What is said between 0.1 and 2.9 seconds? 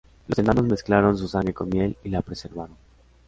Los enanos mezclaron su sangre con miel y la preservaron.